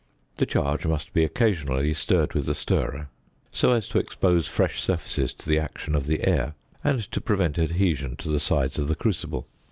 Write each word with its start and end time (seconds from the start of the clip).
The 0.37 0.47
charge 0.47 0.87
must 0.87 1.13
be 1.13 1.23
occasionally 1.23 1.93
stirred 1.93 2.33
with 2.33 2.47
the 2.47 2.55
stirrer 2.55 2.91
(fig. 2.91 3.01
10) 3.01 3.07
so 3.51 3.71
as 3.73 3.87
to 3.89 3.99
expose 3.99 4.47
fresh 4.47 4.81
surfaces 4.81 5.31
to 5.33 5.47
the 5.47 5.59
action 5.59 5.93
of 5.93 6.07
the 6.07 6.27
air, 6.27 6.55
and 6.83 7.01
to 7.11 7.21
prevent 7.21 7.59
adhesion 7.59 8.15
to 8.15 8.29
the 8.29 8.39
sides 8.39 8.79
of 8.79 8.87
the 8.87 8.95
crucible. 8.95 9.45